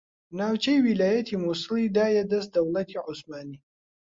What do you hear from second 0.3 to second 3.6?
ناوچەی ویلایەتی موسڵی دایە دەست دەوڵەتی عوسمانی